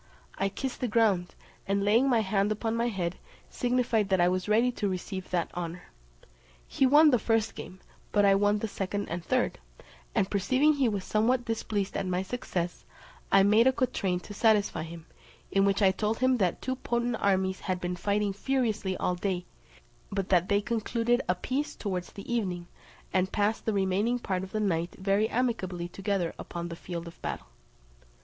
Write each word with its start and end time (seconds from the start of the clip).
I 0.39 0.49
kissed 0.49 0.81
the 0.81 0.87
ground, 0.87 1.35
and 1.67 1.83
laying 1.85 2.09
my 2.09 2.21
hand 2.21 2.51
upon 2.51 2.75
my 2.75 2.87
head, 2.87 3.19
signified 3.51 4.09
that 4.09 4.19
I 4.19 4.29
was 4.29 4.49
ready 4.49 4.71
to 4.71 4.89
receive 4.89 5.29
that 5.29 5.51
honour. 5.55 5.83
He 6.67 6.87
won 6.87 7.11
the 7.11 7.19
first 7.19 7.53
game, 7.53 7.79
but 8.11 8.25
I 8.25 8.33
won 8.33 8.57
the 8.57 8.67
second 8.67 9.09
and 9.09 9.23
third; 9.23 9.59
and 10.15 10.27
perceiving 10.27 10.73
he 10.73 10.89
was 10.89 11.03
somewhat 11.03 11.45
displeased 11.45 11.95
at 11.95 12.07
my 12.07 12.23
success, 12.23 12.83
I 13.31 13.43
made 13.43 13.67
a 13.67 13.71
quatrain 13.71 14.19
to 14.21 14.33
satisfy 14.33 14.81
him; 14.81 15.05
in 15.51 15.65
which 15.65 15.83
I 15.83 15.91
told 15.91 16.17
him 16.17 16.37
that 16.37 16.63
two 16.63 16.77
potent 16.77 17.17
armies 17.19 17.59
had 17.59 17.79
been 17.79 17.95
fighting 17.95 18.33
furiously 18.33 18.97
all 18.97 19.13
day, 19.13 19.45
but 20.11 20.29
that 20.29 20.49
they 20.49 20.61
concluded 20.61 21.21
a 21.29 21.35
peace 21.35 21.75
towards 21.75 22.11
the 22.11 22.25
evening, 22.33 22.65
and 23.13 23.31
passed 23.31 23.65
the 23.67 23.73
remaining 23.73 24.17
part 24.17 24.41
of 24.41 24.51
the 24.51 24.59
night 24.59 24.95
very 24.97 25.29
amicably 25.29 25.87
together 25.87 26.33
upon 26.39 26.69
the 26.69 26.75
field 26.75 27.07
of 27.07 27.21
battle. 27.21 27.45